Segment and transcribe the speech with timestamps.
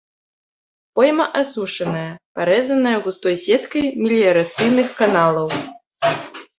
[0.99, 2.07] Пойма асушаная,
[2.39, 5.47] парэзаная густой сеткай меліярацыйных каналаў.